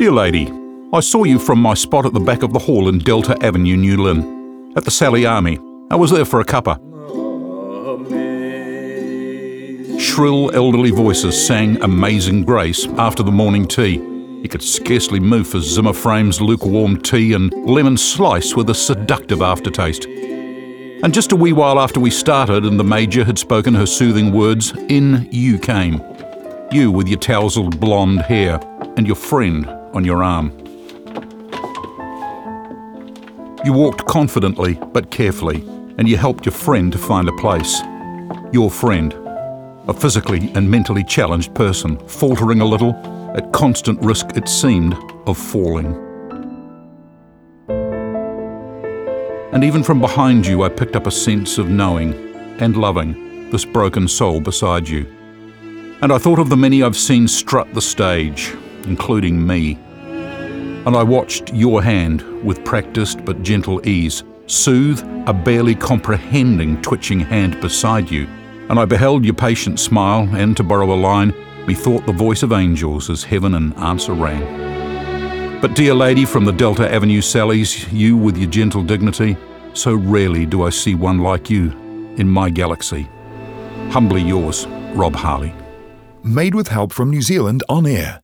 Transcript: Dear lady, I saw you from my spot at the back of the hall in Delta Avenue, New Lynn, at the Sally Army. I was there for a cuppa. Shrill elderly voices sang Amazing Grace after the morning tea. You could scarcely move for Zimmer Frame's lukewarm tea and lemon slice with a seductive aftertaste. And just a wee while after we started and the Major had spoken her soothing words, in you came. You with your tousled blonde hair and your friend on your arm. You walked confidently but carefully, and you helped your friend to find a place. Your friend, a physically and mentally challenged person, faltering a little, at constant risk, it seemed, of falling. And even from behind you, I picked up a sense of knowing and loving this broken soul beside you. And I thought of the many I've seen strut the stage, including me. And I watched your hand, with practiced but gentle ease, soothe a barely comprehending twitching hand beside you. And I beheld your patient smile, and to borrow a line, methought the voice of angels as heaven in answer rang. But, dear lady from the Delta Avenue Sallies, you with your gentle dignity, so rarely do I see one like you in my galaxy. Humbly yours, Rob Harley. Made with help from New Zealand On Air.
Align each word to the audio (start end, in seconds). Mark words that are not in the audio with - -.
Dear 0.00 0.12
lady, 0.12 0.50
I 0.94 1.00
saw 1.00 1.24
you 1.24 1.38
from 1.38 1.60
my 1.60 1.74
spot 1.74 2.06
at 2.06 2.14
the 2.14 2.20
back 2.20 2.42
of 2.42 2.54
the 2.54 2.58
hall 2.58 2.88
in 2.88 3.00
Delta 3.00 3.36
Avenue, 3.44 3.76
New 3.76 4.02
Lynn, 4.02 4.72
at 4.74 4.86
the 4.86 4.90
Sally 4.90 5.26
Army. 5.26 5.58
I 5.90 5.96
was 5.96 6.10
there 6.10 6.24
for 6.24 6.40
a 6.40 6.44
cuppa. 6.46 6.80
Shrill 10.00 10.52
elderly 10.54 10.90
voices 10.90 11.46
sang 11.46 11.82
Amazing 11.82 12.46
Grace 12.46 12.86
after 12.96 13.22
the 13.22 13.30
morning 13.30 13.68
tea. 13.68 13.96
You 14.42 14.48
could 14.48 14.62
scarcely 14.62 15.20
move 15.20 15.46
for 15.46 15.60
Zimmer 15.60 15.92
Frame's 15.92 16.40
lukewarm 16.40 17.02
tea 17.02 17.34
and 17.34 17.52
lemon 17.66 17.98
slice 17.98 18.56
with 18.56 18.70
a 18.70 18.74
seductive 18.74 19.42
aftertaste. 19.42 20.06
And 20.06 21.12
just 21.12 21.32
a 21.32 21.36
wee 21.36 21.52
while 21.52 21.78
after 21.78 22.00
we 22.00 22.10
started 22.10 22.64
and 22.64 22.80
the 22.80 22.84
Major 22.84 23.22
had 23.22 23.38
spoken 23.38 23.74
her 23.74 23.84
soothing 23.84 24.32
words, 24.32 24.72
in 24.88 25.28
you 25.30 25.58
came. 25.58 26.02
You 26.72 26.90
with 26.90 27.06
your 27.06 27.18
tousled 27.18 27.78
blonde 27.78 28.22
hair 28.22 28.58
and 28.96 29.06
your 29.06 29.16
friend 29.16 29.76
on 29.92 30.04
your 30.04 30.22
arm. 30.22 30.52
You 33.64 33.72
walked 33.72 34.06
confidently 34.06 34.74
but 34.92 35.10
carefully, 35.10 35.62
and 35.98 36.08
you 36.08 36.16
helped 36.16 36.46
your 36.46 36.52
friend 36.54 36.90
to 36.92 36.98
find 36.98 37.28
a 37.28 37.36
place. 37.36 37.80
Your 38.52 38.70
friend, 38.70 39.12
a 39.86 39.92
physically 39.92 40.50
and 40.54 40.70
mentally 40.70 41.04
challenged 41.04 41.54
person, 41.54 41.98
faltering 42.08 42.60
a 42.60 42.64
little, 42.64 42.94
at 43.36 43.52
constant 43.52 44.00
risk, 44.00 44.36
it 44.36 44.48
seemed, 44.48 44.94
of 45.26 45.36
falling. 45.36 45.94
And 49.52 49.64
even 49.64 49.82
from 49.82 50.00
behind 50.00 50.46
you, 50.46 50.62
I 50.62 50.68
picked 50.68 50.96
up 50.96 51.06
a 51.06 51.10
sense 51.10 51.58
of 51.58 51.68
knowing 51.68 52.14
and 52.60 52.76
loving 52.76 53.50
this 53.50 53.64
broken 53.64 54.06
soul 54.08 54.40
beside 54.40 54.88
you. 54.88 55.06
And 56.02 56.12
I 56.12 56.18
thought 56.18 56.38
of 56.38 56.48
the 56.48 56.56
many 56.56 56.82
I've 56.82 56.96
seen 56.96 57.28
strut 57.28 57.74
the 57.74 57.82
stage, 57.82 58.54
including 58.84 59.46
me. 59.46 59.78
And 60.86 60.96
I 60.96 61.02
watched 61.02 61.52
your 61.52 61.82
hand, 61.82 62.22
with 62.44 62.64
practiced 62.64 63.24
but 63.24 63.42
gentle 63.42 63.86
ease, 63.86 64.24
soothe 64.46 65.02
a 65.26 65.32
barely 65.32 65.74
comprehending 65.74 66.80
twitching 66.82 67.20
hand 67.20 67.60
beside 67.60 68.10
you. 68.10 68.26
And 68.68 68.78
I 68.78 68.84
beheld 68.84 69.24
your 69.24 69.34
patient 69.34 69.78
smile, 69.78 70.28
and 70.34 70.56
to 70.56 70.62
borrow 70.62 70.92
a 70.92 70.94
line, 70.94 71.34
methought 71.66 72.06
the 72.06 72.12
voice 72.12 72.42
of 72.42 72.52
angels 72.52 73.10
as 73.10 73.22
heaven 73.22 73.54
in 73.54 73.72
answer 73.74 74.14
rang. 74.14 75.60
But, 75.60 75.74
dear 75.74 75.92
lady 75.92 76.24
from 76.24 76.46
the 76.46 76.52
Delta 76.52 76.90
Avenue 76.90 77.20
Sallies, 77.20 77.92
you 77.92 78.16
with 78.16 78.38
your 78.38 78.48
gentle 78.48 78.82
dignity, 78.82 79.36
so 79.74 79.94
rarely 79.94 80.46
do 80.46 80.62
I 80.62 80.70
see 80.70 80.94
one 80.94 81.18
like 81.18 81.50
you 81.50 81.70
in 82.16 82.28
my 82.28 82.50
galaxy. 82.50 83.08
Humbly 83.90 84.22
yours, 84.22 84.66
Rob 84.94 85.14
Harley. 85.14 85.54
Made 86.22 86.54
with 86.54 86.68
help 86.68 86.92
from 86.92 87.10
New 87.10 87.22
Zealand 87.22 87.62
On 87.68 87.86
Air. 87.86 88.18